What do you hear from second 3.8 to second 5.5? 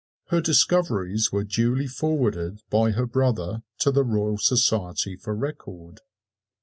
to the Royal Society for